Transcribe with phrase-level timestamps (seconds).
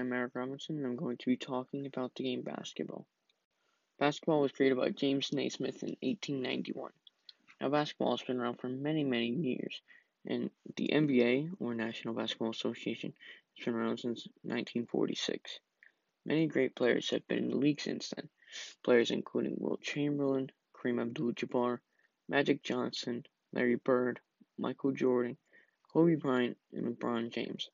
[0.00, 3.06] I'm Eric Robinson, and I'm going to be talking about the game basketball.
[3.98, 6.90] Basketball was created by James Naismith in 1891.
[7.60, 9.82] Now, basketball has been around for many, many years,
[10.26, 13.12] and the NBA, or National Basketball Association,
[13.58, 15.60] has been around since 1946.
[16.24, 18.30] Many great players have been in the league since then,
[18.82, 21.78] players including Wilt Chamberlain, Kareem Abdul-Jabbar,
[22.26, 24.18] Magic Johnson, Larry Bird,
[24.56, 25.36] Michael Jordan,
[25.92, 27.68] Kobe Bryant, and LeBron James.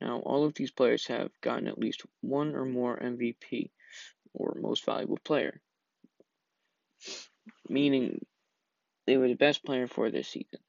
[0.00, 3.70] Now, all of these players have gotten at least one or more MVP,
[4.32, 5.60] or Most Valuable Player,
[7.68, 8.24] meaning
[9.06, 10.60] they were the best player for this season.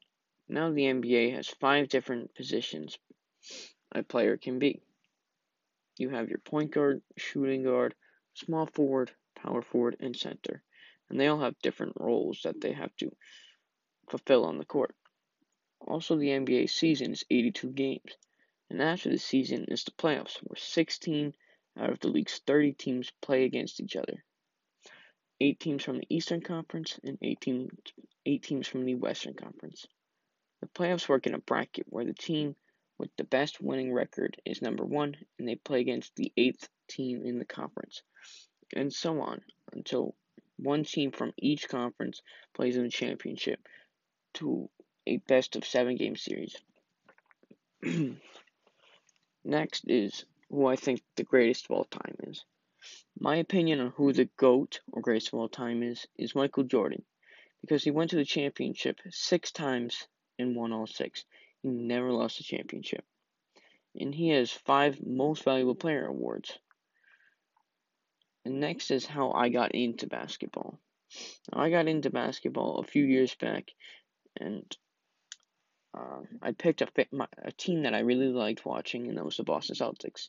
[0.48, 2.98] Now, the NBA has five different positions
[3.92, 4.82] a player can be.
[5.96, 7.94] You have your point guard, shooting guard,
[8.34, 10.62] small forward, power forward, and center.
[11.08, 13.14] And they all have different roles that they have to
[14.08, 14.94] fulfill on the court.
[15.80, 18.16] Also, the NBA season is 82 games
[18.72, 21.34] and after the season is the playoffs, where 16
[21.78, 24.24] out of the league's 30 teams play against each other.
[25.40, 27.70] Eight teams from the Eastern Conference and eight teams,
[28.24, 29.86] eight teams from the Western Conference.
[30.62, 32.56] The playoffs work in a bracket where the team
[32.98, 37.26] with the best winning record is number one, and they play against the eighth team
[37.26, 38.02] in the conference,
[38.74, 40.14] and so on until
[40.56, 42.22] one team from each conference
[42.54, 43.68] plays in the championship
[44.34, 44.70] to
[45.06, 46.56] a best of seven game series.
[49.44, 52.44] Next is who I think the greatest of all time is.
[53.18, 57.04] My opinion on who the GOAT or greatest of all time is is Michael Jordan
[57.60, 60.06] because he went to the championship six times
[60.38, 61.24] and won all six.
[61.62, 63.04] He never lost a championship.
[63.94, 66.58] And he has five most valuable player awards.
[68.44, 70.80] And next is how I got into basketball.
[71.52, 73.70] I got into basketball a few years back,
[74.40, 74.64] and
[75.94, 79.36] uh, I picked a, my, a team that I really liked watching, and that was
[79.36, 80.28] the Boston Celtics.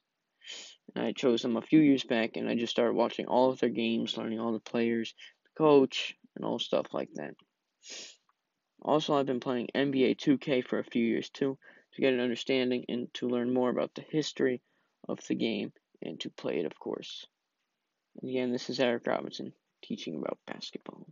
[0.94, 3.60] And I chose them a few years back, and I just started watching all of
[3.60, 5.14] their games, learning all the players,
[5.44, 7.36] the coach, and all stuff like that.
[8.82, 11.58] Also, I've been playing NBA 2K for a few years too,
[11.94, 14.62] to get an understanding and to learn more about the history
[15.08, 15.72] of the game
[16.02, 17.26] and to play it, of course.
[18.22, 21.08] And again, this is Eric Robinson teaching about basketball.